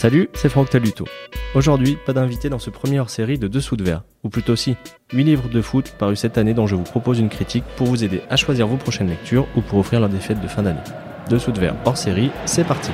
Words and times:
Salut, 0.00 0.30
c'est 0.32 0.48
Franck 0.48 0.70
Taluto. 0.70 1.04
Aujourd'hui, 1.54 1.98
pas 2.06 2.14
d'invité 2.14 2.48
dans 2.48 2.58
ce 2.58 2.70
premier 2.70 2.98
hors-série 3.00 3.38
de 3.38 3.48
Dessous 3.48 3.76
de 3.76 3.84
verre, 3.84 4.02
ou 4.24 4.30
plutôt 4.30 4.56
si, 4.56 4.74
8 5.12 5.24
livres 5.24 5.50
de 5.50 5.60
foot 5.60 5.94
parus 5.98 6.20
cette 6.20 6.38
année 6.38 6.54
dont 6.54 6.66
je 6.66 6.74
vous 6.74 6.84
propose 6.84 7.18
une 7.18 7.28
critique 7.28 7.64
pour 7.76 7.86
vous 7.86 8.02
aider 8.02 8.22
à 8.30 8.36
choisir 8.36 8.66
vos 8.66 8.78
prochaines 8.78 9.10
lectures 9.10 9.46
ou 9.56 9.60
pour 9.60 9.78
offrir 9.78 10.00
leurs 10.00 10.08
des 10.08 10.18
fêtes 10.18 10.40
de 10.40 10.48
fin 10.48 10.62
d'année. 10.62 10.80
Dessous 11.28 11.52
de 11.52 11.60
verre 11.60 11.76
hors-série, 11.84 12.30
c'est 12.46 12.64
parti. 12.64 12.90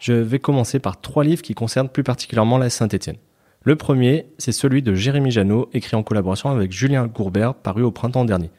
Je 0.00 0.12
vais 0.12 0.38
commencer 0.38 0.80
par 0.80 1.00
trois 1.00 1.24
livres 1.24 1.40
qui 1.40 1.54
concernent 1.54 1.88
plus 1.88 2.04
particulièrement 2.04 2.58
la 2.58 2.68
Saint-Étienne. 2.68 3.16
Le 3.62 3.76
premier, 3.76 4.26
c'est 4.36 4.52
celui 4.52 4.82
de 4.82 4.92
Jérémy 4.92 5.30
Janot, 5.30 5.70
écrit 5.72 5.96
en 5.96 6.02
collaboration 6.02 6.50
avec 6.50 6.72
Julien 6.72 7.06
Gourbert, 7.06 7.54
paru 7.54 7.84
au 7.84 7.90
printemps 7.90 8.26
dernier. 8.26 8.50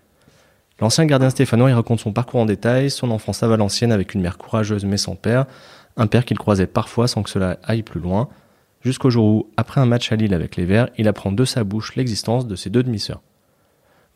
L'ancien 0.79 1.05
gardien 1.05 1.29
stéphanois 1.29 1.69
y 1.69 1.73
raconte 1.73 2.01
son 2.01 2.11
parcours 2.11 2.41
en 2.41 2.45
détail, 2.45 2.89
son 2.89 3.11
enfance 3.11 3.43
à 3.43 3.47
Valenciennes 3.47 3.93
avec 3.93 4.13
une 4.13 4.21
mère 4.21 4.37
courageuse 4.37 4.83
mais 4.83 4.97
sans 4.97 5.15
père, 5.15 5.45
un 5.95 6.07
père 6.07 6.25
qu'il 6.25 6.37
croisait 6.37 6.67
parfois 6.67 7.07
sans 7.07 7.23
que 7.23 7.29
cela 7.29 7.57
aille 7.63 7.83
plus 7.83 8.01
loin, 8.01 8.27
jusqu'au 8.83 9.09
jour 9.09 9.25
où, 9.25 9.49
après 9.55 9.79
un 9.79 9.85
match 9.85 10.11
à 10.11 10.17
Lille 10.17 10.33
avec 10.33 10.57
les 10.57 10.65
Verts, 10.65 10.89
il 10.97 11.07
apprend 11.07 11.31
de 11.31 11.45
sa 11.45 11.63
bouche 11.63 11.95
l'existence 11.95 12.45
de 12.45 12.55
ses 12.55 12.69
deux 12.69 12.83
demi-sœurs. 12.83 13.21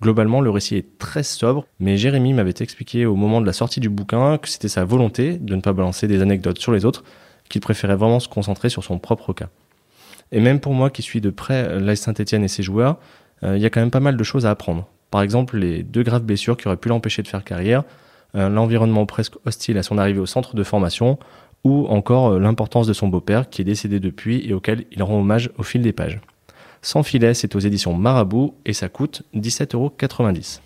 Globalement, 0.01 0.41
le 0.41 0.49
récit 0.49 0.75
est 0.75 0.97
très 0.97 1.23
sobre, 1.23 1.65
mais 1.79 1.97
Jérémy 1.97 2.33
m'avait 2.33 2.53
expliqué 2.59 3.05
au 3.05 3.15
moment 3.15 3.41
de 3.41 3.45
la 3.45 3.53
sortie 3.53 3.79
du 3.79 3.89
bouquin 3.89 4.37
que 4.37 4.47
c'était 4.47 4.69
sa 4.69 4.85
volonté 4.85 5.37
de 5.37 5.55
ne 5.55 5.61
pas 5.61 5.73
balancer 5.73 6.07
des 6.07 6.21
anecdotes 6.21 6.59
sur 6.59 6.71
les 6.71 6.85
autres, 6.85 7.03
qu'il 7.49 7.61
préférait 7.61 7.95
vraiment 7.95 8.19
se 8.19 8.27
concentrer 8.29 8.69
sur 8.69 8.83
son 8.83 8.99
propre 8.99 9.33
cas. 9.33 9.49
Et 10.31 10.39
même 10.39 10.59
pour 10.59 10.73
moi 10.73 10.89
qui 10.89 11.01
suis 11.01 11.21
de 11.21 11.29
près 11.29 11.79
l'AS 11.79 11.97
Saint-Etienne 11.97 12.43
et 12.43 12.47
ses 12.47 12.63
joueurs, 12.63 12.97
euh, 13.43 13.57
il 13.57 13.61
y 13.61 13.65
a 13.65 13.69
quand 13.69 13.79
même 13.79 13.91
pas 13.91 13.99
mal 13.99 14.15
de 14.15 14.23
choses 14.23 14.45
à 14.45 14.51
apprendre. 14.51 14.87
Par 15.11 15.21
exemple, 15.21 15.57
les 15.57 15.83
deux 15.83 16.03
graves 16.03 16.23
blessures 16.23 16.57
qui 16.57 16.67
auraient 16.67 16.77
pu 16.77 16.89
l'empêcher 16.89 17.21
de 17.21 17.27
faire 17.27 17.43
carrière, 17.43 17.83
euh, 18.35 18.49
l'environnement 18.49 19.05
presque 19.05 19.35
hostile 19.45 19.77
à 19.77 19.83
son 19.83 19.97
arrivée 19.97 20.19
au 20.19 20.25
centre 20.25 20.55
de 20.55 20.63
formation, 20.63 21.17
ou 21.63 21.87
encore 21.87 22.33
euh, 22.33 22.39
l'importance 22.39 22.87
de 22.87 22.93
son 22.93 23.07
beau-père 23.07 23.49
qui 23.49 23.61
est 23.61 23.65
décédé 23.65 23.99
depuis 23.99 24.47
et 24.47 24.53
auquel 24.53 24.85
il 24.91 25.03
rend 25.03 25.19
hommage 25.19 25.49
au 25.57 25.63
fil 25.63 25.81
des 25.81 25.93
pages. 25.93 26.19
Sans 26.81 27.03
filet, 27.03 27.33
c'est 27.33 27.55
aux 27.55 27.59
éditions 27.59 27.93
Marabout 27.93 28.53
et 28.65 28.73
ça 28.73 28.87
coûte 28.87 29.23
17,90€. 29.35 30.59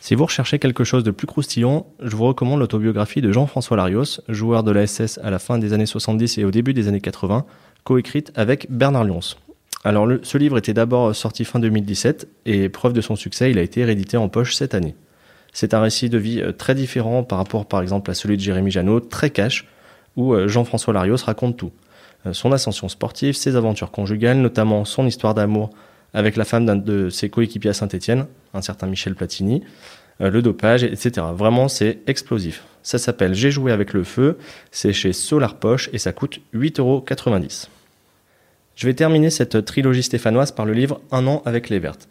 Si 0.00 0.14
vous 0.14 0.26
recherchez 0.26 0.58
quelque 0.58 0.84
chose 0.84 1.04
de 1.04 1.10
plus 1.10 1.26
croustillant, 1.26 1.86
je 2.02 2.14
vous 2.14 2.24
recommande 2.24 2.60
l'autobiographie 2.60 3.22
de 3.22 3.32
Jean-François 3.32 3.76
Larios, 3.76 4.20
joueur 4.28 4.62
de 4.62 4.70
la 4.70 4.86
SS 4.86 5.18
à 5.22 5.30
la 5.30 5.38
fin 5.38 5.58
des 5.58 5.72
années 5.72 5.86
70 5.86 6.38
et 6.38 6.44
au 6.44 6.50
début 6.50 6.74
des 6.74 6.88
années 6.88 7.00
80, 7.00 7.46
coécrite 7.84 8.30
avec 8.34 8.66
Bernard 8.70 9.04
Lyons. 9.04 9.20
Alors 9.84 10.08
ce 10.22 10.38
livre 10.38 10.56
était 10.56 10.72
d'abord 10.72 11.14
sorti 11.14 11.44
fin 11.44 11.58
2017 11.58 12.26
et 12.46 12.70
preuve 12.70 12.94
de 12.94 13.02
son 13.02 13.16
succès, 13.16 13.50
il 13.50 13.58
a 13.58 13.62
été 13.62 13.84
réédité 13.84 14.16
en 14.16 14.30
poche 14.30 14.54
cette 14.54 14.74
année. 14.74 14.94
C'est 15.52 15.74
un 15.74 15.80
récit 15.82 16.08
de 16.08 16.16
vie 16.16 16.40
euh, 16.40 16.52
très 16.52 16.74
différent 16.74 17.22
par 17.22 17.36
rapport 17.36 17.66
par 17.66 17.82
exemple 17.82 18.10
à 18.10 18.14
celui 18.14 18.36
de 18.38 18.42
Jérémy 18.42 18.70
Janot, 18.70 19.00
très 19.00 19.28
cash, 19.28 19.68
où 20.16 20.32
euh, 20.32 20.48
Jean-François 20.48 20.94
Larios 20.94 21.18
raconte 21.24 21.58
tout. 21.58 21.70
Euh, 22.26 22.32
son 22.32 22.50
ascension 22.50 22.88
sportive, 22.88 23.34
ses 23.34 23.56
aventures 23.56 23.90
conjugales, 23.90 24.38
notamment 24.38 24.86
son 24.86 25.06
histoire 25.06 25.34
d'amour 25.34 25.70
avec 26.14 26.36
la 26.36 26.44
femme 26.44 26.64
d'un 26.64 26.76
de 26.76 27.10
ses 27.10 27.28
coéquipiers 27.28 27.70
à 27.70 27.74
Saint-Etienne, 27.74 28.26
un 28.54 28.62
certain 28.62 28.86
Michel 28.86 29.14
Platini, 29.14 29.64
le 30.20 30.42
dopage, 30.42 30.84
etc. 30.84 31.26
Vraiment, 31.34 31.66
c'est 31.66 31.98
explosif. 32.06 32.62
Ça 32.84 32.98
s'appelle 32.98 33.34
J'ai 33.34 33.50
joué 33.50 33.72
avec 33.72 33.92
le 33.92 34.04
feu, 34.04 34.38
c'est 34.70 34.92
chez 34.92 35.12
Solar 35.12 35.56
Poche 35.56 35.90
et 35.92 35.98
ça 35.98 36.12
coûte 36.12 36.40
8,90€. 36.54 37.66
Je 38.76 38.86
vais 38.86 38.94
terminer 38.94 39.30
cette 39.30 39.64
trilogie 39.64 40.02
stéphanoise 40.02 40.50
par 40.50 40.66
le 40.66 40.72
livre 40.72 41.00
Un 41.12 41.26
an 41.26 41.42
avec 41.44 41.68
les 41.68 41.78
Vertes. 41.78 42.08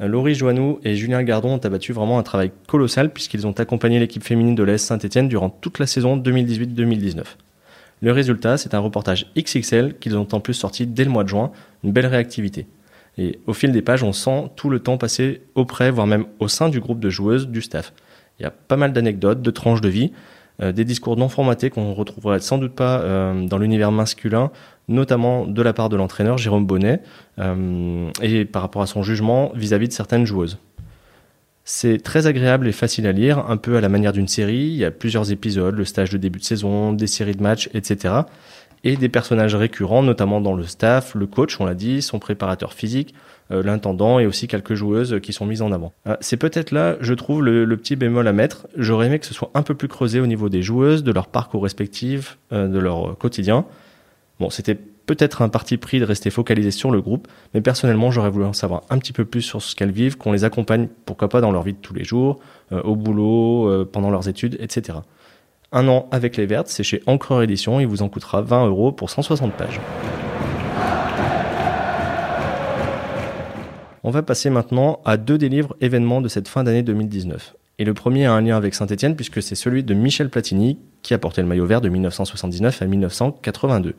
Euh, 0.00 0.08
Laurie 0.08 0.34
Joannou 0.34 0.80
et 0.82 0.96
Julien 0.96 1.22
Gardon 1.22 1.54
ont 1.54 1.58
abattu 1.58 1.92
vraiment 1.92 2.18
un 2.18 2.22
travail 2.22 2.52
colossal 2.66 3.12
puisqu'ils 3.12 3.46
ont 3.46 3.52
accompagné 3.52 3.98
l'équipe 3.98 4.24
féminine 4.24 4.54
de 4.54 4.62
l'AS 4.62 4.78
Saint-Etienne 4.78 5.28
durant 5.28 5.50
toute 5.50 5.78
la 5.78 5.86
saison 5.86 6.16
2018-2019. 6.16 7.22
Le 8.02 8.12
résultat, 8.12 8.56
c'est 8.56 8.74
un 8.74 8.78
reportage 8.78 9.26
XXL 9.36 9.98
qu'ils 9.98 10.16
ont 10.16 10.28
en 10.32 10.40
plus 10.40 10.54
sorti 10.54 10.86
dès 10.86 11.04
le 11.04 11.10
mois 11.10 11.24
de 11.24 11.28
juin, 11.28 11.50
une 11.84 11.92
belle 11.92 12.06
réactivité. 12.06 12.66
Et 13.18 13.38
au 13.46 13.54
fil 13.54 13.72
des 13.72 13.80
pages, 13.82 14.02
on 14.02 14.12
sent 14.12 14.50
tout 14.56 14.68
le 14.68 14.80
temps 14.80 14.98
passé 14.98 15.42
auprès, 15.54 15.90
voire 15.90 16.06
même 16.06 16.26
au 16.38 16.48
sein 16.48 16.68
du 16.68 16.80
groupe 16.80 17.00
de 17.00 17.08
joueuses, 17.08 17.48
du 17.48 17.62
staff. 17.62 17.92
Il 18.38 18.42
y 18.42 18.46
a 18.46 18.50
pas 18.50 18.76
mal 18.76 18.92
d'anecdotes, 18.92 19.40
de 19.40 19.50
tranches 19.50 19.80
de 19.80 19.88
vie, 19.88 20.12
euh, 20.62 20.72
des 20.72 20.84
discours 20.84 21.16
non 21.16 21.28
formatés 21.28 21.70
qu'on 21.70 21.94
retrouverait 21.94 22.40
sans 22.40 22.58
doute 22.58 22.74
pas 22.74 23.00
euh, 23.00 23.46
dans 23.46 23.58
l'univers 23.58 23.92
masculin, 23.92 24.50
notamment 24.88 25.46
de 25.46 25.62
la 25.62 25.72
part 25.72 25.88
de 25.88 25.96
l'entraîneur 25.96 26.38
Jérôme 26.38 26.66
Bonnet, 26.66 27.00
euh, 27.38 28.10
et 28.22 28.44
par 28.44 28.62
rapport 28.62 28.82
à 28.82 28.86
son 28.86 29.02
jugement 29.02 29.52
vis-à-vis 29.54 29.88
de 29.88 29.92
certaines 29.92 30.26
joueuses. 30.26 30.58
C'est 31.64 31.98
très 31.98 32.28
agréable 32.28 32.68
et 32.68 32.72
facile 32.72 33.08
à 33.08 33.12
lire, 33.12 33.44
un 33.48 33.56
peu 33.56 33.76
à 33.76 33.80
la 33.80 33.88
manière 33.88 34.12
d'une 34.12 34.28
série. 34.28 34.66
Il 34.66 34.76
y 34.76 34.84
a 34.84 34.92
plusieurs 34.92 35.32
épisodes, 35.32 35.74
le 35.74 35.84
stage 35.84 36.10
de 36.10 36.18
début 36.18 36.38
de 36.38 36.44
saison, 36.44 36.92
des 36.92 37.08
séries 37.08 37.34
de 37.34 37.42
matchs, 37.42 37.68
etc. 37.74 38.14
Et 38.84 38.96
des 38.96 39.08
personnages 39.08 39.56
récurrents, 39.56 40.04
notamment 40.04 40.40
dans 40.40 40.54
le 40.54 40.62
staff, 40.62 41.16
le 41.16 41.26
coach, 41.26 41.60
on 41.60 41.64
l'a 41.64 41.74
dit, 41.74 42.02
son 42.02 42.20
préparateur 42.20 42.72
physique, 42.72 43.14
euh, 43.50 43.64
l'intendant 43.64 44.20
et 44.20 44.26
aussi 44.26 44.46
quelques 44.46 44.74
joueuses 44.74 45.18
qui 45.20 45.32
sont 45.32 45.44
mises 45.44 45.60
en 45.60 45.72
avant. 45.72 45.92
Euh, 46.06 46.16
c'est 46.20 46.36
peut-être 46.36 46.70
là, 46.70 46.94
je 47.00 47.14
trouve, 47.14 47.42
le, 47.42 47.76
petit 47.76 47.96
bémol 47.96 48.28
à 48.28 48.32
mettre. 48.32 48.68
J'aurais 48.76 49.06
aimé 49.06 49.18
que 49.18 49.26
ce 49.26 49.34
soit 49.34 49.50
un 49.54 49.62
peu 49.62 49.74
plus 49.74 49.88
creusé 49.88 50.20
au 50.20 50.28
niveau 50.28 50.48
des 50.48 50.62
joueuses, 50.62 51.02
de 51.02 51.10
leur 51.10 51.26
parcours 51.26 51.64
respectif, 51.64 52.38
de 52.52 52.78
leur 52.78 53.18
quotidien. 53.18 53.64
Bon, 54.38 54.50
c'était 54.50 54.74
peut-être 54.74 55.42
un 55.42 55.48
parti 55.48 55.76
pris 55.76 56.00
de 56.00 56.04
rester 56.04 56.30
focalisé 56.30 56.70
sur 56.70 56.90
le 56.90 57.00
groupe, 57.00 57.28
mais 57.54 57.60
personnellement, 57.60 58.10
j'aurais 58.10 58.30
voulu 58.30 58.44
en 58.44 58.52
savoir 58.52 58.82
un 58.90 58.98
petit 58.98 59.12
peu 59.12 59.24
plus 59.24 59.42
sur 59.42 59.62
ce 59.62 59.74
qu'elles 59.74 59.92
vivent, 59.92 60.18
qu'on 60.18 60.32
les 60.32 60.44
accompagne, 60.44 60.88
pourquoi 61.06 61.28
pas 61.28 61.40
dans 61.40 61.52
leur 61.52 61.62
vie 61.62 61.72
de 61.72 61.78
tous 61.78 61.94
les 61.94 62.04
jours, 62.04 62.38
au 62.70 62.96
boulot, 62.96 63.86
pendant 63.86 64.10
leurs 64.10 64.28
études, 64.28 64.58
etc. 64.60 64.98
Un 65.72 65.88
an 65.88 66.06
avec 66.10 66.36
les 66.36 66.46
Vertes, 66.46 66.68
c'est 66.68 66.82
chez 66.82 67.02
Encreur 67.06 67.42
Édition, 67.42 67.80
il 67.80 67.86
vous 67.86 68.02
en 68.02 68.08
coûtera 68.08 68.42
20 68.42 68.66
euros 68.66 68.92
pour 68.92 69.10
160 69.10 69.52
pages. 69.54 69.80
On 74.04 74.10
va 74.10 74.22
passer 74.22 74.50
maintenant 74.50 75.00
à 75.04 75.16
deux 75.16 75.36
des 75.36 75.48
livres 75.48 75.76
événements 75.80 76.20
de 76.20 76.28
cette 76.28 76.46
fin 76.46 76.62
d'année 76.62 76.84
2019. 76.84 77.56
Et 77.78 77.84
le 77.84 77.92
premier 77.92 78.26
a 78.26 78.32
un 78.32 78.40
lien 78.40 78.56
avec 78.56 78.74
Saint-Etienne 78.74 79.16
puisque 79.16 79.42
c'est 79.42 79.56
celui 79.56 79.82
de 79.82 79.94
Michel 79.94 80.30
Platini 80.30 80.78
qui 81.02 81.12
a 81.12 81.18
porté 81.18 81.42
le 81.42 81.48
maillot 81.48 81.66
vert 81.66 81.80
de 81.80 81.88
1979 81.88 82.82
à 82.82 82.86
1982. 82.86 83.96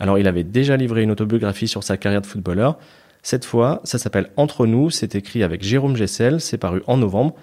Alors 0.00 0.18
il 0.18 0.28
avait 0.28 0.44
déjà 0.44 0.76
livré 0.76 1.02
une 1.02 1.10
autobiographie 1.10 1.68
sur 1.68 1.82
sa 1.82 1.96
carrière 1.96 2.20
de 2.20 2.26
footballeur. 2.26 2.78
Cette 3.22 3.44
fois, 3.44 3.80
ça 3.84 3.98
s'appelle 3.98 4.30
Entre 4.36 4.66
nous, 4.66 4.90
c'est 4.90 5.14
écrit 5.14 5.42
avec 5.42 5.62
Jérôme 5.62 5.96
Gessel, 5.96 6.40
c'est 6.40 6.58
paru 6.58 6.82
en 6.86 6.96
novembre. 6.96 7.34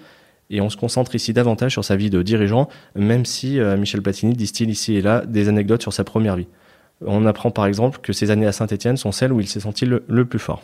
Et 0.50 0.60
on 0.60 0.70
se 0.70 0.76
concentre 0.76 1.14
ici 1.14 1.32
davantage 1.32 1.72
sur 1.72 1.84
sa 1.84 1.96
vie 1.96 2.10
de 2.10 2.22
dirigeant, 2.22 2.68
même 2.94 3.24
si 3.24 3.58
euh, 3.58 3.76
Michel 3.76 4.02
Platini 4.02 4.34
distille 4.34 4.68
ici 4.68 4.94
et 4.94 5.02
là 5.02 5.24
des 5.26 5.48
anecdotes 5.48 5.82
sur 5.82 5.92
sa 5.92 6.04
première 6.04 6.36
vie. 6.36 6.46
On 7.04 7.26
apprend 7.26 7.50
par 7.50 7.66
exemple 7.66 7.98
que 8.02 8.12
ses 8.12 8.30
années 8.30 8.46
à 8.46 8.52
Saint-Etienne 8.52 8.96
sont 8.96 9.10
celles 9.10 9.32
où 9.32 9.40
il 9.40 9.48
s'est 9.48 9.60
senti 9.60 9.86
le 9.86 10.24
plus 10.24 10.38
fort. 10.38 10.62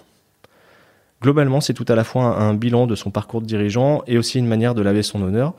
Globalement, 1.22 1.60
c'est 1.60 1.74
tout 1.74 1.84
à 1.88 1.94
la 1.94 2.04
fois 2.04 2.40
un 2.40 2.54
bilan 2.54 2.86
de 2.86 2.94
son 2.94 3.10
parcours 3.10 3.42
de 3.42 3.46
dirigeant 3.46 4.02
et 4.06 4.16
aussi 4.16 4.38
une 4.38 4.46
manière 4.46 4.74
de 4.74 4.80
laver 4.80 5.02
son 5.02 5.20
honneur, 5.20 5.54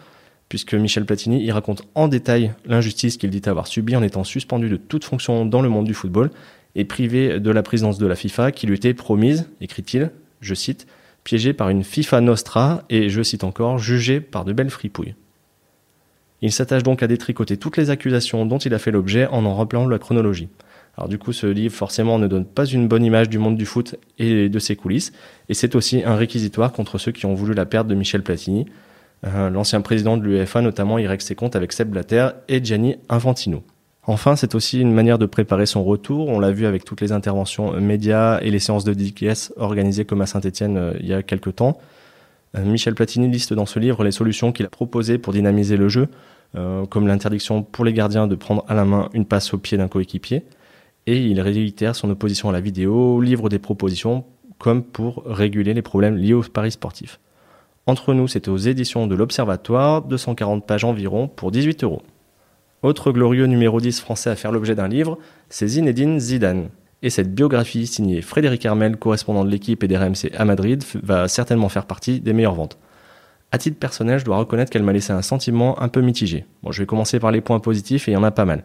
puisque 0.52 0.74
Michel 0.74 1.06
Platini 1.06 1.42
y 1.42 1.50
raconte 1.50 1.84
en 1.96 2.10
détail 2.10 2.52
l'injustice 2.66 3.16
qu'il 3.16 3.30
dit 3.30 3.42
avoir 3.46 3.68
subie 3.68 3.96
en 3.96 4.04
étant 4.04 4.26
suspendu 4.26 4.68
de 4.68 4.76
toute 4.76 5.06
fonction 5.06 5.46
dans 5.46 5.62
le 5.62 5.70
monde 5.70 5.86
du 5.86 5.94
football 5.94 6.30
et 6.76 6.84
privé 6.84 7.40
de 7.40 7.52
la 7.52 7.64
présidence 7.64 7.98
de 7.98 8.06
la 8.06 8.18
FIFA 8.18 8.52
qui 8.52 8.68
lui 8.68 8.76
était 8.76 8.94
promise, 8.94 9.50
écrit-il, 9.62 10.12
je 10.42 10.54
cite, 10.54 10.88
piégé 11.24 11.54
par 11.54 11.70
une 11.70 11.86
FIFA 11.86 12.20
Nostra 12.20 12.84
et, 12.90 13.08
je 13.08 13.24
cite 13.24 13.46
encore, 13.46 13.78
jugé 13.78 14.20
par 14.20 14.44
de 14.44 14.52
belles 14.52 14.70
fripouilles. 14.70 15.16
Il 16.42 16.52
s'attache 16.52 16.84
donc 16.84 17.02
à 17.02 17.08
détricoter 17.08 17.56
toutes 17.56 17.78
les 17.78 17.90
accusations 17.90 18.46
dont 18.46 18.58
il 18.58 18.74
a 18.74 18.78
fait 18.78 18.92
l'objet 18.92 19.28
en 19.28 19.46
en 19.46 19.56
rappelant 19.56 19.88
la 19.88 20.00
chronologie. 20.00 20.50
Alors 20.98 21.08
du 21.08 21.18
coup, 21.18 21.32
ce 21.32 21.48
livre 21.48 21.74
forcément 21.74 22.20
ne 22.20 22.28
donne 22.28 22.44
pas 22.44 22.66
une 22.66 22.90
bonne 22.90 23.06
image 23.06 23.30
du 23.30 23.38
monde 23.38 23.56
du 23.56 23.66
foot 23.66 23.96
et 24.20 24.50
de 24.50 24.60
ses 24.60 24.76
coulisses, 24.76 25.14
et 25.48 25.54
c'est 25.54 25.76
aussi 25.76 26.04
un 26.04 26.18
réquisitoire 26.18 26.74
contre 26.74 26.98
ceux 26.98 27.14
qui 27.14 27.26
ont 27.26 27.36
voulu 27.36 27.54
la 27.54 27.66
perte 27.66 27.88
de 27.88 27.96
Michel 27.96 28.22
Platini. 28.22 28.66
Euh, 29.26 29.50
l'ancien 29.50 29.82
président 29.82 30.18
de 30.18 30.24
l'UEFA 30.24 30.62
notamment 30.62 30.98
y 30.98 31.06
règle 31.06 31.22
ses 31.22 31.36
comptes 31.36 31.56
avec 31.56 31.74
Seb 31.74 31.90
Blatter 31.90 32.30
et 32.48 32.64
Gianni 32.64 32.96
Infantino. 33.10 33.64
Enfin, 34.04 34.36
c'est 34.36 34.56
aussi 34.56 34.82
une 34.82 34.92
manière 34.92 35.20
de 35.20 35.28
préparer 35.28 35.68
son 35.68 35.84
retour. 35.84 36.28
On 36.28 36.40
l'a 36.40 36.52
vu 36.52 36.66
avec 36.66 36.86
toutes 36.86 37.02
les 37.02 37.12
interventions 37.12 37.80
médias 37.80 38.40
et 38.42 38.50
les 38.50 38.58
séances 38.58 38.84
de 38.84 38.94
dédicace 38.94 39.54
organisées 39.58 40.06
comme 40.06 40.22
à 40.22 40.26
Saint-Etienne 40.26 40.78
euh, 40.78 40.94
il 41.00 41.06
y 41.06 41.14
a 41.14 41.22
quelques 41.22 41.56
temps. 41.56 41.78
Euh, 42.58 42.66
Michel 42.66 42.96
Platini 42.96 43.30
liste 43.30 43.54
dans 43.54 43.68
ce 43.68 43.78
livre 43.78 44.04
les 44.04 44.12
solutions 44.12 44.52
qu'il 44.52 44.66
a 44.66 44.70
proposées 44.70 45.20
pour 45.20 45.34
dynamiser 45.34 45.78
le 45.78 45.88
jeu, 45.88 46.08
comme 46.90 47.08
l'interdiction 47.08 47.64
pour 47.64 47.86
les 47.86 47.94
gardiens 47.94 48.28
de 48.28 48.36
prendre 48.36 48.66
à 48.68 48.74
la 48.74 48.84
main 48.84 49.08
une 49.14 49.24
passe 49.24 49.54
au 49.54 49.58
pied 49.58 49.78
d'un 49.78 49.88
coéquipier, 49.88 50.44
et 51.08 51.18
il 51.18 51.40
réitère 51.40 51.96
son 51.96 52.10
opposition 52.10 52.50
à 52.50 52.52
la 52.52 52.60
vidéo, 52.60 53.22
livre 53.22 53.48
des 53.48 53.58
propositions 53.58 54.26
comme 54.58 54.84
pour 54.84 55.24
réguler 55.26 55.74
les 55.74 55.82
problèmes 55.82 56.18
liés 56.18 56.34
aux 56.34 56.42
paris 56.42 56.72
sportifs. 56.72 57.22
Entre 57.88 58.14
nous, 58.14 58.28
c'était 58.28 58.50
aux 58.50 58.58
éditions 58.58 59.08
de 59.08 59.16
l'Observatoire, 59.16 60.04
240 60.04 60.66
pages 60.66 60.84
environ, 60.84 61.28
pour 61.28 61.52
18 61.52 61.84
euros. 61.84 62.02
Autre 62.84 63.12
glorieux 63.12 63.46
numéro 63.46 63.80
10 63.80 64.00
français 64.00 64.30
à 64.30 64.36
faire 64.36 64.52
l'objet 64.52 64.76
d'un 64.76 64.88
livre, 64.88 65.18
c'est 65.50 65.68
Zinedine 65.68 66.20
Zidane. 66.20 66.70
Et 67.04 67.10
cette 67.10 67.34
biographie 67.34 67.88
signée 67.88 68.22
Frédéric 68.22 68.66
Hermel, 68.66 68.98
correspondant 68.98 69.44
de 69.44 69.50
l'équipe 69.50 69.84
et 69.84 69.88
des 69.88 69.98
RMC 69.98 70.32
à 70.36 70.46
Madrid, 70.46 70.84
va 71.02 71.28
certainement 71.28 71.70
faire 71.70 71.86
partie 71.86 72.20
des 72.20 72.34
meilleures 72.34 72.56
ventes. 72.56 72.78
À 73.52 73.58
titre 73.58 73.78
personnel, 73.78 74.20
je 74.20 74.26
dois 74.26 74.38
reconnaître 74.38 74.72
qu'elle 74.72 74.84
m'a 74.84 74.94
laissé 74.94 75.12
un 75.12 75.22
sentiment 75.22 75.82
un 75.82 75.90
peu 75.90 76.02
mitigé. 76.02 76.46
Bon, 76.64 76.72
je 76.72 76.82
vais 76.82 76.86
commencer 76.86 77.20
par 77.20 77.32
les 77.32 77.42
points 77.42 77.60
positifs 77.60 78.08
et 78.08 78.12
il 78.12 78.14
y 78.14 78.18
en 78.18 78.24
a 78.24 78.32
pas 78.32 78.46
mal. 78.46 78.64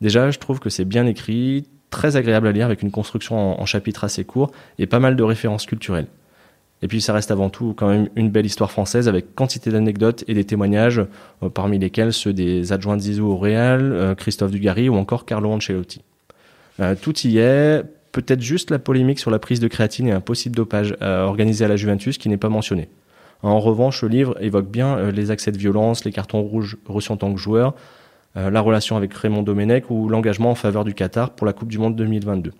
Déjà, 0.00 0.30
je 0.30 0.38
trouve 0.38 0.60
que 0.60 0.70
c'est 0.70 0.84
bien 0.84 1.06
écrit, 1.06 1.66
très 1.90 2.16
agréable 2.16 2.46
à 2.46 2.52
lire 2.52 2.66
avec 2.66 2.82
une 2.82 2.90
construction 2.90 3.60
en, 3.60 3.66
chapitres 3.66 4.04
assez 4.04 4.24
courts 4.24 4.52
et 4.78 4.86
pas 4.86 5.00
mal 5.00 5.16
de 5.16 5.22
références 5.22 5.66
culturelles. 5.66 6.06
Et 6.82 6.88
puis 6.88 7.00
ça 7.00 7.12
reste 7.12 7.30
avant 7.30 7.50
tout 7.50 7.74
quand 7.76 7.88
même 7.88 8.08
une 8.16 8.30
belle 8.30 8.46
histoire 8.46 8.70
française 8.70 9.08
avec 9.08 9.34
quantité 9.34 9.70
d'anecdotes 9.70 10.24
et 10.28 10.34
des 10.34 10.44
témoignages, 10.44 11.00
euh, 11.42 11.50
parmi 11.50 11.78
lesquels 11.78 12.12
ceux 12.12 12.32
des 12.32 12.72
adjoints 12.72 12.96
de 12.96 13.02
Zizou 13.02 13.26
au 13.26 13.36
Real, 13.36 13.92
euh, 13.92 14.14
Christophe 14.14 14.50
Dugarry 14.50 14.88
ou 14.88 14.94
encore 14.94 15.26
Carlo 15.26 15.50
Ancelotti. 15.50 16.02
Euh, 16.80 16.94
tout 17.00 17.18
y 17.26 17.38
est, 17.38 17.82
peut-être 18.12 18.40
juste 18.40 18.70
la 18.70 18.78
polémique 18.78 19.18
sur 19.18 19.30
la 19.30 19.38
prise 19.38 19.60
de 19.60 19.68
créatine 19.68 20.08
et 20.08 20.12
un 20.12 20.20
possible 20.20 20.56
dopage 20.56 20.96
organisé 21.00 21.64
à 21.64 21.68
la 21.68 21.76
Juventus 21.76 22.18
qui 22.18 22.28
n'est 22.28 22.38
pas 22.38 22.48
mentionné. 22.48 22.88
En 23.42 23.60
revanche, 23.60 24.02
le 24.02 24.08
livre 24.08 24.36
évoque 24.42 24.68
bien 24.68 25.10
les 25.12 25.30
accès 25.30 25.52
de 25.52 25.58
violence, 25.58 26.04
les 26.04 26.10
cartons 26.10 26.42
rouges 26.42 26.76
reçus 26.86 27.12
en 27.12 27.16
tant 27.16 27.32
que 27.32 27.38
joueur, 27.38 27.74
la 28.34 28.60
relation 28.60 28.96
avec 28.96 29.14
Raymond 29.14 29.42
Domenech 29.42 29.90
ou 29.90 30.08
l'engagement 30.08 30.50
en 30.50 30.54
faveur 30.56 30.84
du 30.84 30.92
Qatar 30.92 31.30
pour 31.30 31.46
la 31.46 31.52
Coupe 31.52 31.68
du 31.68 31.78
Monde 31.78 31.94
2022. 31.94 32.52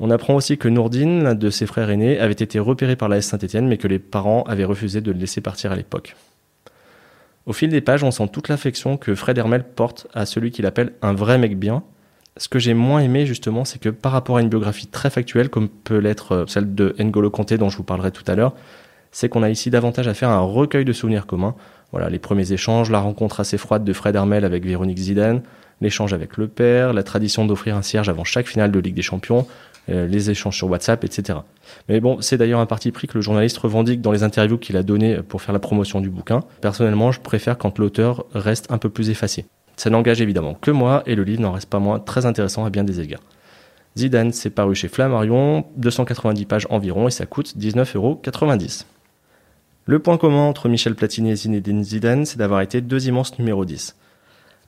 On 0.00 0.10
apprend 0.10 0.34
aussi 0.34 0.58
que 0.58 0.68
Nourdine, 0.68 1.24
l'un 1.24 1.34
de 1.34 1.50
ses 1.50 1.66
frères 1.66 1.90
aînés, 1.90 2.20
avait 2.20 2.32
été 2.32 2.58
repéré 2.58 2.94
par 2.94 3.08
la 3.08 3.16
S 3.16 3.26
Saint-Etienne, 3.26 3.66
mais 3.66 3.78
que 3.78 3.88
les 3.88 3.98
parents 3.98 4.42
avaient 4.44 4.64
refusé 4.64 5.00
de 5.00 5.10
le 5.10 5.18
laisser 5.18 5.40
partir 5.40 5.72
à 5.72 5.76
l'époque. 5.76 6.14
Au 7.46 7.52
fil 7.52 7.70
des 7.70 7.80
pages, 7.80 8.04
on 8.04 8.10
sent 8.10 8.28
toute 8.30 8.48
l'affection 8.48 8.96
que 8.96 9.14
Fred 9.14 9.38
Hermel 9.38 9.64
porte 9.64 10.06
à 10.14 10.26
celui 10.26 10.50
qu'il 10.50 10.66
appelle 10.66 10.92
un 11.02 11.14
vrai 11.14 11.38
mec 11.38 11.58
bien. 11.58 11.82
Ce 12.36 12.48
que 12.48 12.58
j'ai 12.58 12.74
moins 12.74 13.00
aimé 13.00 13.26
justement, 13.26 13.64
c'est 13.64 13.80
que 13.80 13.88
par 13.88 14.12
rapport 14.12 14.36
à 14.36 14.42
une 14.42 14.48
biographie 14.48 14.86
très 14.86 15.10
factuelle, 15.10 15.48
comme 15.48 15.68
peut 15.68 15.96
l'être 15.96 16.32
euh, 16.32 16.44
celle 16.46 16.74
de 16.74 16.94
N'Golo 16.98 17.30
Kanté 17.30 17.58
dont 17.58 17.68
je 17.68 17.78
vous 17.78 17.84
parlerai 17.84 18.12
tout 18.12 18.22
à 18.26 18.36
l'heure, 18.36 18.54
c'est 19.10 19.28
qu'on 19.28 19.42
a 19.42 19.50
ici 19.50 19.70
davantage 19.70 20.06
à 20.06 20.14
faire 20.14 20.28
un 20.28 20.40
recueil 20.40 20.84
de 20.84 20.92
souvenirs 20.92 21.26
communs. 21.26 21.54
Voilà, 21.90 22.10
les 22.10 22.18
premiers 22.18 22.52
échanges, 22.52 22.90
la 22.90 23.00
rencontre 23.00 23.40
assez 23.40 23.56
froide 23.56 23.82
de 23.82 23.92
Fred 23.92 24.14
Hermel 24.14 24.44
avec 24.44 24.64
Véronique 24.64 24.98
Zidane, 24.98 25.42
l'échange 25.80 26.12
avec 26.12 26.36
le 26.36 26.48
père, 26.48 26.92
la 26.92 27.02
tradition 27.02 27.46
d'offrir 27.46 27.76
un 27.76 27.82
cierge 27.82 28.08
avant 28.08 28.24
chaque 28.24 28.46
finale 28.46 28.70
de 28.70 28.78
Ligue 28.78 28.94
des 28.94 29.02
Champions, 29.02 29.46
les 29.88 30.30
échanges 30.30 30.56
sur 30.56 30.68
WhatsApp, 30.68 31.04
etc. 31.04 31.40
Mais 31.88 32.00
bon, 32.00 32.20
c'est 32.20 32.36
d'ailleurs 32.36 32.60
un 32.60 32.66
parti 32.66 32.90
pris 32.90 33.06
que 33.06 33.14
le 33.14 33.20
journaliste 33.20 33.58
revendique 33.58 34.00
dans 34.00 34.12
les 34.12 34.22
interviews 34.22 34.58
qu'il 34.58 34.76
a 34.76 34.82
données 34.82 35.16
pour 35.22 35.42
faire 35.42 35.52
la 35.52 35.58
promotion 35.58 36.00
du 36.00 36.10
bouquin. 36.10 36.40
Personnellement, 36.60 37.12
je 37.12 37.20
préfère 37.20 37.58
quand 37.58 37.78
l'auteur 37.78 38.24
reste 38.34 38.70
un 38.70 38.78
peu 38.78 38.90
plus 38.90 39.10
effacé. 39.10 39.46
Ça 39.76 39.90
n'engage 39.90 40.20
évidemment 40.20 40.54
que 40.54 40.70
moi 40.70 41.02
et 41.06 41.14
le 41.14 41.22
livre 41.22 41.40
n'en 41.40 41.52
reste 41.52 41.70
pas 41.70 41.78
moins 41.78 42.00
très 42.00 42.26
intéressant 42.26 42.64
à 42.64 42.70
bien 42.70 42.84
des 42.84 43.00
égards. 43.00 43.22
Zidane, 43.96 44.32
c'est 44.32 44.50
paru 44.50 44.74
chez 44.74 44.88
Flammarion, 44.88 45.64
290 45.76 46.44
pages 46.46 46.66
environ 46.70 47.08
et 47.08 47.10
ça 47.10 47.26
coûte 47.26 47.56
19,90 47.56 47.96
euros. 47.96 48.20
Le 49.86 49.98
point 49.98 50.18
commun 50.18 50.42
entre 50.42 50.68
Michel 50.68 50.94
Platini 50.94 51.30
et 51.30 51.36
Zinedine 51.36 51.82
Zidane, 51.82 52.26
c'est 52.26 52.38
d'avoir 52.38 52.60
été 52.60 52.80
deux 52.80 53.08
immenses 53.08 53.38
numéro 53.38 53.64
10. 53.64 53.96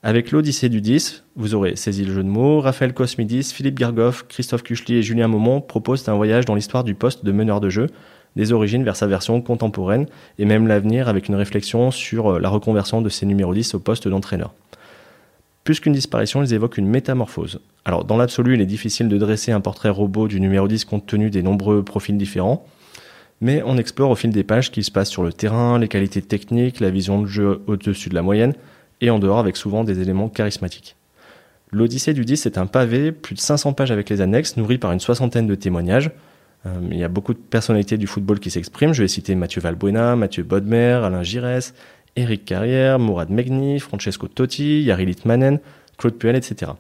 Avec 0.02 0.30
l'Odyssée 0.30 0.70
du 0.70 0.80
10, 0.80 1.24
vous 1.36 1.54
aurez 1.54 1.76
saisi 1.76 2.06
le 2.06 2.14
jeu 2.14 2.22
de 2.22 2.28
mots, 2.28 2.60
Raphaël 2.60 2.94
Cosmidis, 2.94 3.52
Philippe 3.52 3.78
Gargoff, 3.78 4.26
Christophe 4.28 4.62
Kuchli 4.62 4.96
et 4.96 5.02
Julien 5.02 5.28
Maumont 5.28 5.60
proposent 5.60 6.08
un 6.08 6.14
voyage 6.14 6.46
dans 6.46 6.54
l'histoire 6.54 6.84
du 6.84 6.94
poste 6.94 7.22
de 7.22 7.32
meneur 7.32 7.60
de 7.60 7.68
jeu, 7.68 7.86
des 8.34 8.52
origines 8.52 8.82
vers 8.82 8.96
sa 8.96 9.06
version 9.06 9.42
contemporaine 9.42 10.06
et 10.38 10.46
même 10.46 10.66
l'avenir 10.66 11.08
avec 11.08 11.28
une 11.28 11.34
réflexion 11.34 11.90
sur 11.90 12.32
euh, 12.32 12.38
la 12.38 12.48
reconversion 12.48 13.02
de 13.02 13.10
ces 13.10 13.26
numéros 13.26 13.52
10 13.52 13.74
au 13.74 13.78
poste 13.78 14.08
d'entraîneur. 14.08 14.54
Plus 15.64 15.80
qu'une 15.80 15.92
disparition, 15.92 16.42
ils 16.42 16.54
évoquent 16.54 16.78
une 16.78 16.88
métamorphose. 16.88 17.60
Alors, 17.84 18.06
dans 18.06 18.16
l'absolu, 18.16 18.54
il 18.54 18.62
est 18.62 18.66
difficile 18.66 19.08
de 19.08 19.18
dresser 19.18 19.52
un 19.52 19.60
portrait 19.60 19.90
robot 19.90 20.28
du 20.28 20.40
numéro 20.40 20.66
10 20.66 20.86
compte 20.86 21.04
tenu 21.04 21.28
des 21.28 21.42
nombreux 21.42 21.82
profils 21.82 22.16
différents, 22.16 22.64
mais 23.42 23.62
on 23.66 23.76
explore 23.76 24.10
au 24.10 24.16
fil 24.16 24.30
des 24.30 24.44
pages 24.44 24.66
ce 24.66 24.70
qui 24.70 24.82
se 24.82 24.90
passe 24.90 25.10
sur 25.10 25.24
le 25.24 25.32
terrain, 25.34 25.78
les 25.78 25.88
qualités 25.88 26.22
techniques, 26.22 26.80
la 26.80 26.88
vision 26.88 27.20
de 27.20 27.26
jeu 27.26 27.60
au-dessus 27.66 28.08
de 28.08 28.14
la 28.14 28.22
moyenne, 28.22 28.54
et 29.00 29.10
en 29.10 29.18
dehors 29.18 29.38
avec 29.38 29.56
souvent 29.56 29.84
des 29.84 30.00
éléments 30.00 30.28
charismatiques. 30.28 30.96
L'Odyssée 31.72 32.14
du 32.14 32.24
10 32.24 32.46
est 32.46 32.58
un 32.58 32.66
pavé, 32.66 33.12
plus 33.12 33.34
de 33.34 33.40
500 33.40 33.74
pages 33.74 33.92
avec 33.92 34.10
les 34.10 34.20
annexes, 34.20 34.56
nourri 34.56 34.78
par 34.78 34.90
une 34.92 35.00
soixantaine 35.00 35.46
de 35.46 35.54
témoignages. 35.54 36.10
Euh, 36.66 36.70
il 36.90 36.98
y 36.98 37.04
a 37.04 37.08
beaucoup 37.08 37.32
de 37.32 37.38
personnalités 37.38 37.96
du 37.96 38.06
football 38.06 38.40
qui 38.40 38.50
s'expriment. 38.50 38.92
Je 38.92 39.02
vais 39.02 39.08
citer 39.08 39.34
Mathieu 39.34 39.60
Valbuena, 39.60 40.16
Mathieu 40.16 40.42
Bodmer, 40.42 41.00
Alain 41.04 41.22
Giresse, 41.22 41.74
Eric 42.16 42.44
Carrière, 42.44 42.98
Mourad 42.98 43.30
Megni, 43.30 43.78
Francesco 43.78 44.26
Totti, 44.26 44.82
Yari 44.82 45.06
Litmanen, 45.06 45.60
Claude 45.96 46.14
Puel, 46.14 46.34
etc. 46.34 46.72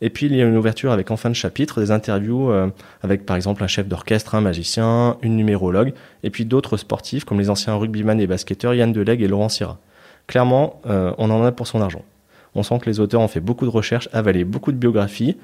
Et 0.00 0.10
puis 0.10 0.26
il 0.26 0.34
y 0.34 0.42
a 0.42 0.44
une 0.44 0.56
ouverture 0.56 0.92
avec 0.92 1.10
en 1.10 1.16
fin 1.16 1.30
de 1.30 1.34
chapitre 1.34 1.80
des 1.80 1.90
interviews 1.90 2.50
euh, 2.50 2.68
avec 3.02 3.24
par 3.24 3.36
exemple 3.36 3.64
un 3.64 3.66
chef 3.66 3.86
d'orchestre, 3.86 4.34
un 4.34 4.40
magicien, 4.40 5.16
une 5.22 5.36
numérologue, 5.36 5.94
et 6.22 6.30
puis 6.30 6.44
d'autres 6.44 6.76
sportifs 6.76 7.24
comme 7.24 7.38
les 7.38 7.48
anciens 7.48 7.74
rugbyman 7.74 8.20
et 8.20 8.26
basketteurs 8.26 8.74
Yann 8.74 8.92
Delegue 8.92 9.22
et 9.22 9.28
Laurent 9.28 9.48
Syrah 9.48 9.78
clairement, 10.28 10.80
euh, 10.86 11.12
on 11.18 11.30
en 11.30 11.42
a 11.44 11.50
pour 11.50 11.66
son 11.66 11.80
argent. 11.80 12.04
On 12.54 12.62
sent 12.62 12.78
que 12.78 12.86
les 12.86 13.00
auteurs 13.00 13.20
ont 13.20 13.28
fait 13.28 13.40
beaucoup 13.40 13.64
de 13.64 13.70
recherches, 13.70 14.08
avalé 14.12 14.44
beaucoup 14.44 14.70
de 14.70 14.76
biographies. 14.76 15.36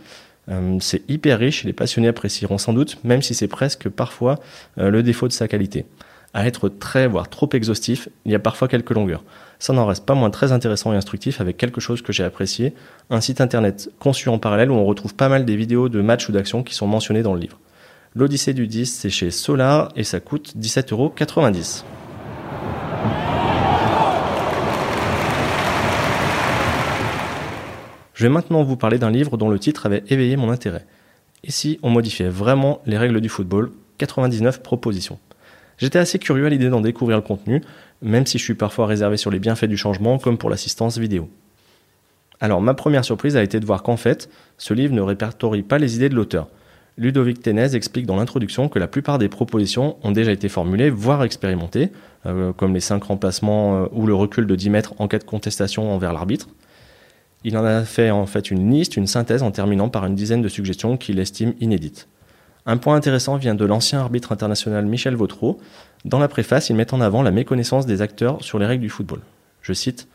Euh, 0.48 0.76
c'est 0.80 1.08
hyper 1.10 1.38
riche, 1.40 1.64
les 1.64 1.72
passionnés 1.72 2.08
apprécieront 2.08 2.58
sans 2.58 2.72
doute, 2.72 2.98
même 3.02 3.22
si 3.22 3.34
c'est 3.34 3.48
presque 3.48 3.88
parfois 3.88 4.38
euh, 4.78 4.90
le 4.90 5.02
défaut 5.02 5.26
de 5.26 5.32
sa 5.32 5.48
qualité. 5.48 5.86
À 6.34 6.46
être 6.46 6.68
très, 6.68 7.06
voire 7.06 7.28
trop 7.28 7.48
exhaustif, 7.52 8.08
il 8.24 8.32
y 8.32 8.34
a 8.34 8.40
parfois 8.40 8.68
quelques 8.68 8.90
longueurs. 8.90 9.22
Ça 9.58 9.72
n'en 9.72 9.86
reste 9.86 10.04
pas 10.04 10.14
moins 10.14 10.30
très 10.30 10.52
intéressant 10.52 10.92
et 10.92 10.96
instructif 10.96 11.40
avec 11.40 11.56
quelque 11.56 11.80
chose 11.80 12.02
que 12.02 12.12
j'ai 12.12 12.24
apprécié, 12.24 12.74
un 13.08 13.20
site 13.20 13.40
internet 13.40 13.88
conçu 14.00 14.28
en 14.28 14.38
parallèle 14.38 14.70
où 14.70 14.74
on 14.74 14.84
retrouve 14.84 15.14
pas 15.14 15.28
mal 15.28 15.44
des 15.44 15.56
vidéos 15.56 15.88
de 15.88 16.02
matchs 16.02 16.28
ou 16.28 16.32
d'actions 16.32 16.62
qui 16.62 16.74
sont 16.74 16.88
mentionnées 16.88 17.22
dans 17.22 17.34
le 17.34 17.40
livre. 17.40 17.58
L'Odyssée 18.16 18.52
du 18.52 18.66
10, 18.66 18.92
c'est 18.92 19.10
chez 19.10 19.30
Solar 19.30 19.90
et 19.96 20.04
ça 20.04 20.20
coûte 20.20 20.54
17,90 20.58 21.84
Je 28.14 28.22
vais 28.22 28.28
maintenant 28.28 28.62
vous 28.62 28.76
parler 28.76 28.98
d'un 28.98 29.10
livre 29.10 29.36
dont 29.36 29.48
le 29.48 29.58
titre 29.58 29.86
avait 29.86 30.04
éveillé 30.08 30.36
mon 30.36 30.50
intérêt. 30.50 30.86
Ici, 31.42 31.80
on 31.82 31.90
modifiait 31.90 32.28
vraiment 32.28 32.80
les 32.86 32.96
règles 32.96 33.20
du 33.20 33.28
football, 33.28 33.72
99 33.98 34.62
propositions. 34.62 35.18
J'étais 35.78 35.98
assez 35.98 36.20
curieux 36.20 36.46
à 36.46 36.48
l'idée 36.48 36.68
d'en 36.68 36.80
découvrir 36.80 37.16
le 37.16 37.22
contenu, 37.22 37.60
même 38.02 38.24
si 38.24 38.38
je 38.38 38.44
suis 38.44 38.54
parfois 38.54 38.86
réservé 38.86 39.16
sur 39.16 39.32
les 39.32 39.40
bienfaits 39.40 39.64
du 39.64 39.76
changement, 39.76 40.18
comme 40.18 40.38
pour 40.38 40.48
l'assistance 40.48 40.96
vidéo. 40.96 41.28
Alors, 42.40 42.60
ma 42.60 42.74
première 42.74 43.04
surprise 43.04 43.36
a 43.36 43.42
été 43.42 43.58
de 43.58 43.66
voir 43.66 43.82
qu'en 43.82 43.96
fait, 43.96 44.30
ce 44.58 44.74
livre 44.74 44.94
ne 44.94 45.00
répertorie 45.00 45.62
pas 45.62 45.78
les 45.78 45.96
idées 45.96 46.08
de 46.08 46.14
l'auteur. 46.14 46.48
Ludovic 46.96 47.42
Ténez 47.42 47.74
explique 47.74 48.06
dans 48.06 48.14
l'introduction 48.14 48.68
que 48.68 48.78
la 48.78 48.86
plupart 48.86 49.18
des 49.18 49.28
propositions 49.28 49.96
ont 50.04 50.12
déjà 50.12 50.30
été 50.30 50.48
formulées, 50.48 50.90
voire 50.90 51.24
expérimentées, 51.24 51.90
euh, 52.26 52.52
comme 52.52 52.74
les 52.74 52.80
5 52.80 53.02
remplacements 53.02 53.82
euh, 53.82 53.86
ou 53.90 54.06
le 54.06 54.14
recul 54.14 54.46
de 54.46 54.54
10 54.54 54.70
mètres 54.70 54.94
en 54.98 55.08
cas 55.08 55.18
de 55.18 55.24
contestation 55.24 55.92
envers 55.92 56.12
l'arbitre. 56.12 56.48
Il 57.46 57.58
en 57.58 57.64
a 57.64 57.84
fait 57.84 58.10
en 58.10 58.24
fait 58.24 58.50
une 58.50 58.70
liste, 58.70 58.96
une 58.96 59.06
synthèse 59.06 59.42
en 59.42 59.50
terminant 59.50 59.90
par 59.90 60.06
une 60.06 60.14
dizaine 60.14 60.40
de 60.40 60.48
suggestions 60.48 60.96
qu'il 60.96 61.18
estime 61.18 61.52
inédites. 61.60 62.08
Un 62.64 62.78
point 62.78 62.96
intéressant 62.96 63.36
vient 63.36 63.54
de 63.54 63.66
l'ancien 63.66 64.00
arbitre 64.00 64.32
international 64.32 64.86
Michel 64.86 65.14
Vautreau. 65.14 65.60
Dans 66.06 66.18
la 66.18 66.28
préface, 66.28 66.70
il 66.70 66.76
met 66.76 66.94
en 66.94 67.02
avant 67.02 67.22
la 67.22 67.30
méconnaissance 67.30 67.84
des 67.84 68.00
acteurs 68.00 68.42
sur 68.42 68.58
les 68.58 68.64
règles 68.64 68.82
du 68.82 68.88
football. 68.88 69.20
Je 69.60 69.74
cite 69.74 70.08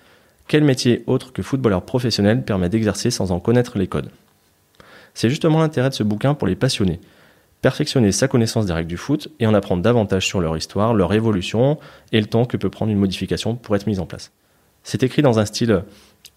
Quel 0.47 0.63
métier 0.63 1.03
autre 1.05 1.31
que 1.31 1.43
footballeur 1.43 1.83
professionnel 1.83 2.43
permet 2.43 2.69
d'exercer 2.69 3.11
sans 3.11 3.31
en 3.31 3.39
connaître 3.39 3.77
les 3.77 3.85
codes? 3.87 4.09
C'est 5.13 5.29
justement 5.29 5.59
l'intérêt 5.59 5.89
de 5.89 5.93
ce 5.93 6.01
bouquin 6.01 6.33
pour 6.33 6.47
les 6.47 6.55
passionnés. 6.55 6.99
Perfectionner 7.61 8.11
sa 8.11 8.27
connaissance 8.27 8.65
des 8.65 8.73
règles 8.73 8.89
du 8.89 8.97
foot 8.97 9.27
et 9.39 9.45
en 9.45 9.53
apprendre 9.53 9.83
davantage 9.83 10.25
sur 10.25 10.39
leur 10.39 10.57
histoire, 10.57 10.95
leur 10.95 11.13
évolution 11.13 11.77
et 12.11 12.19
le 12.19 12.25
temps 12.25 12.45
que 12.45 12.57
peut 12.57 12.69
prendre 12.71 12.91
une 12.91 12.97
modification 12.97 13.55
pour 13.55 13.75
être 13.75 13.85
mise 13.85 13.99
en 13.99 14.07
place. 14.07 14.31
C'est 14.83 15.03
écrit 15.03 15.21
dans 15.21 15.37
un 15.37 15.45
style 15.45 15.83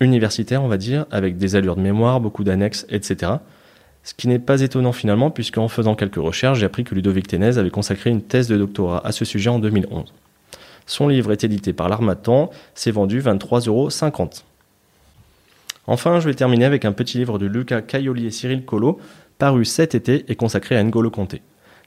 universitaire, 0.03 0.63
on 0.63 0.69
va 0.69 0.77
dire, 0.77 1.07
avec 1.11 1.37
des 1.37 1.57
allures 1.57 1.77
de 1.77 1.81
mémoire, 1.81 2.21
beaucoup 2.21 2.45
d'annexes, 2.45 2.87
etc. 2.91 3.33
Ce 4.05 4.15
qui 4.15 4.29
n'est 4.29 4.39
pas 4.39 4.61
étonnant 4.61 4.93
finalement, 4.93 5.31
puisqu'en 5.31 5.69
faisant 5.69 5.95
quelques 5.95 6.17
recherches, 6.17 6.59
j'ai 6.59 6.67
appris 6.67 6.85
que 6.85 6.95
Ludovic 6.95 7.29
Ténez 7.29 7.59
avait 7.59 7.71
consacré 7.71 8.11
une 8.11 8.23
thèse 8.23 8.49
de 8.49 8.57
doctorat 8.57 9.07
à 9.07 9.13
ce 9.13 9.25
sujet 9.25 9.51
en 9.51 9.59
2011. 9.59 10.13
Son 10.87 11.09
livre 11.09 11.33
est 11.33 11.45
édité 11.45 11.73
par 11.73 11.89
l'Armatan, 11.89 12.51
c'est 12.75 12.91
vendu 12.91 13.21
23,50 13.21 13.69
euros. 13.69 13.89
Enfin, 15.87 16.21
je 16.21 16.29
vais 16.29 16.35
terminer 16.35 16.65
avec 16.65 16.85
un 16.85 16.93
petit 16.93 17.19
livre 17.19 17.39
de 17.39 17.47
Lucas 17.47 17.83
Caioli 17.83 18.27
et 18.27 18.31
Cyril 18.31 18.65
Collot, 18.65 19.01
paru 19.39 19.65
cet 19.65 19.95
été 19.95 20.25
et 20.29 20.37
consacré 20.37 20.77
à 20.77 20.83
N'Golo 20.83 21.11
Conté. 21.11 21.43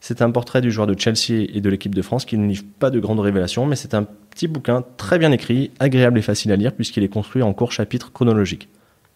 C'est 0.07 0.21
un 0.21 0.29
portrait 0.29 0.62
du 0.62 0.71
joueur 0.71 0.85
de 0.85 0.93
Chelsea 0.95 1.47
et 1.51 1.62
de 1.62 1.67
l'équipe 1.67 1.95
de 1.95 2.01
France 2.03 2.25
qui 2.25 2.38
ne 2.38 2.47
livre 2.47 2.63
pas 2.77 2.91
de 2.91 3.00
grandes 3.00 3.21
révélations, 3.21 3.65
mais 3.65 3.75
c'est 3.75 3.95
un 3.95 4.03
petit 4.03 4.47
bouquin 4.47 4.83
très 4.97 5.17
bien 5.17 5.31
écrit, 5.31 5.71
agréable 5.79 6.19
et 6.19 6.21
facile 6.21 6.51
à 6.51 6.55
lire 6.55 6.74
puisqu'il 6.74 7.01
est 7.01 7.07
construit 7.07 7.41
en 7.41 7.53
court 7.53 7.71
chapitres 7.71 8.12
chronologiques. 8.13 8.69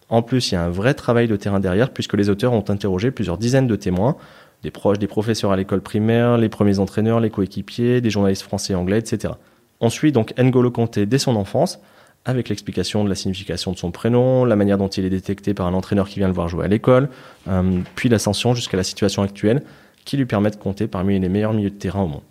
En 0.08 0.22
plus, 0.22 0.50
il 0.50 0.54
y 0.54 0.56
a 0.56 0.64
un 0.64 0.68
vrai 0.68 0.94
travail 0.94 1.28
de 1.28 1.36
terrain 1.36 1.60
derrière 1.60 1.90
puisque 1.90 2.14
les 2.14 2.28
auteurs 2.28 2.52
ont 2.54 2.64
interrogé 2.68 3.12
plusieurs 3.12 3.38
dizaines 3.38 3.68
de 3.68 3.76
témoins, 3.76 4.16
des 4.64 4.72
proches 4.72 4.98
des 4.98 5.06
professeurs 5.06 5.52
à 5.52 5.56
l'école 5.56 5.80
primaire, 5.80 6.38
les 6.38 6.48
premiers 6.48 6.80
entraîneurs, 6.80 7.20
les 7.20 7.30
coéquipiers, 7.30 8.00
des 8.00 8.10
journalistes 8.10 8.42
français 8.42 8.72
et 8.72 8.76
anglais, 8.76 8.98
etc. 8.98 9.34
On 9.78 9.90
suit 9.90 10.10
donc 10.10 10.36
N'Golo 10.38 10.72
Kanté 10.72 11.06
dès 11.06 11.18
son 11.18 11.36
enfance, 11.36 11.78
avec 12.24 12.48
l'explication 12.48 13.04
de 13.04 13.08
la 13.08 13.14
signification 13.14 13.70
de 13.70 13.78
son 13.78 13.92
prénom, 13.92 14.44
la 14.44 14.56
manière 14.56 14.76
dont 14.76 14.88
il 14.88 15.04
est 15.04 15.10
détecté 15.10 15.54
par 15.54 15.68
un 15.68 15.72
entraîneur 15.72 16.08
qui 16.08 16.18
vient 16.18 16.26
le 16.26 16.34
voir 16.34 16.48
jouer 16.48 16.64
à 16.64 16.68
l'école, 16.68 17.10
euh, 17.46 17.78
puis 17.94 18.08
l'ascension 18.08 18.54
jusqu'à 18.54 18.76
la 18.76 18.82
situation 18.82 19.22
actuelle, 19.22 19.62
qui 20.10 20.16
lui 20.16 20.26
permet 20.26 20.50
de 20.50 20.56
compter 20.56 20.88
parmi 20.88 21.20
les 21.20 21.28
meilleurs 21.28 21.52
milieux 21.52 21.70
de 21.70 21.76
terrain 21.76 22.02
au 22.02 22.08
monde. 22.08 22.22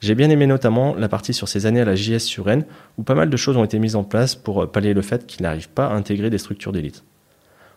J'ai 0.00 0.14
bien 0.14 0.28
aimé 0.28 0.46
notamment 0.46 0.94
la 0.94 1.08
partie 1.08 1.32
sur 1.32 1.48
ses 1.48 1.64
années 1.64 1.80
à 1.80 1.86
la 1.86 1.94
JS 1.94 2.18
sur 2.18 2.44
Rennes, 2.44 2.66
où 2.98 3.02
pas 3.02 3.14
mal 3.14 3.30
de 3.30 3.36
choses 3.38 3.56
ont 3.56 3.64
été 3.64 3.78
mises 3.78 3.96
en 3.96 4.04
place 4.04 4.34
pour 4.34 4.70
pallier 4.70 4.92
le 4.92 5.00
fait 5.00 5.26
qu'il 5.26 5.40
n'arrive 5.40 5.70
pas 5.70 5.86
à 5.86 5.94
intégrer 5.94 6.28
des 6.28 6.36
structures 6.36 6.70
d'élite. 6.70 7.02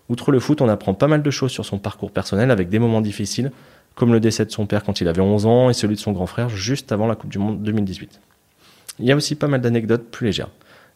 Outre 0.10 0.34
le 0.34 0.42
foot, 0.42 0.60
on 0.60 0.68
apprend 0.68 0.94
pas 0.94 1.08
mal 1.08 1.24
de 1.24 1.32
choses 1.32 1.51
sur 1.51 1.63
son 1.63 1.77
parcours 1.77 2.12
personnel 2.12 2.51
avec 2.51 2.68
des 2.68 2.77
moments 2.77 3.00
difficiles, 3.00 3.54
comme 3.96 4.12
le 4.12 4.20
décès 4.20 4.44
de 4.44 4.51
son 4.51 4.66
père 4.66 4.84
quand 4.84 5.00
il 5.00 5.08
avait 5.08 5.22
11 5.22 5.46
ans 5.46 5.70
et 5.70 5.74
celui 5.74 5.96
de 5.96 6.01
son 6.01 6.12
grand 6.12 6.27
frère 6.27 6.50
juste 6.50 6.92
avant 6.92 7.08
la 7.08 7.16
Coupe 7.16 7.30
du 7.30 7.39
Monde 7.39 7.63
2018. 7.63 8.20
Il 9.00 9.06
y 9.06 9.13
a 9.13 9.16
aussi 9.16 9.36
pas 9.36 9.48
mal 9.48 9.62
d'anecdotes 9.62 10.12
plus 10.12 10.25
légères. 10.25 10.50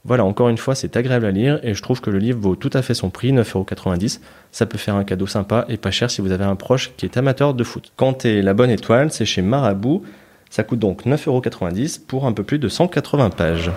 Voilà, 0.03 0.25
encore 0.25 0.49
une 0.49 0.57
fois, 0.57 0.73
c'est 0.73 0.97
agréable 0.97 1.27
à 1.27 1.31
lire 1.31 1.59
et 1.61 1.75
je 1.75 1.81
trouve 1.83 2.01
que 2.01 2.09
le 2.09 2.17
livre 2.17 2.39
vaut 2.39 2.55
tout 2.55 2.71
à 2.73 2.81
fait 2.81 2.95
son 2.95 3.11
prix, 3.11 3.31
9,90€. 3.31 4.19
Ça 4.51 4.65
peut 4.65 4.79
faire 4.79 4.95
un 4.95 5.03
cadeau 5.03 5.27
sympa 5.27 5.65
et 5.69 5.77
pas 5.77 5.91
cher 5.91 6.09
si 6.09 6.21
vous 6.21 6.31
avez 6.31 6.43
un 6.43 6.55
proche 6.55 6.91
qui 6.97 7.05
est 7.05 7.17
amateur 7.17 7.53
de 7.53 7.63
foot. 7.63 7.93
Quand 7.97 8.25
est 8.25 8.41
la 8.41 8.55
bonne 8.55 8.71
étoile, 8.71 9.11
c'est 9.11 9.25
chez 9.25 9.43
Marabout. 9.43 10.01
Ça 10.49 10.63
coûte 10.63 10.79
donc 10.79 11.05
9,90€ 11.05 12.03
pour 12.07 12.25
un 12.25 12.33
peu 12.33 12.43
plus 12.43 12.57
de 12.57 12.67
180 12.67 13.29
pages. 13.29 13.69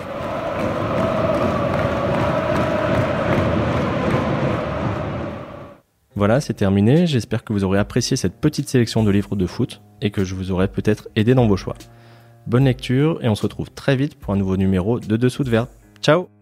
Voilà, 6.15 6.41
c'est 6.41 6.55
terminé. 6.55 7.05
J'espère 7.05 7.43
que 7.43 7.53
vous 7.53 7.63
aurez 7.63 7.77
apprécié 7.77 8.17
cette 8.17 8.41
petite 8.41 8.67
sélection 8.67 9.03
de 9.03 9.11
livres 9.11 9.35
de 9.35 9.45
foot 9.45 9.83
et 10.01 10.09
que 10.09 10.23
je 10.23 10.33
vous 10.33 10.51
aurai 10.51 10.69
peut-être 10.69 11.07
aidé 11.15 11.35
dans 11.35 11.45
vos 11.45 11.57
choix. 11.57 11.75
Bonne 12.47 12.65
lecture 12.65 13.19
et 13.21 13.29
on 13.29 13.35
se 13.35 13.43
retrouve 13.43 13.69
très 13.69 13.95
vite 13.95 14.15
pour 14.15 14.33
un 14.33 14.37
nouveau 14.37 14.57
numéro 14.57 14.99
de 14.99 15.17
Dessous 15.17 15.43
de 15.43 15.51
Verre. 15.51 15.67
Ciao 16.05 16.34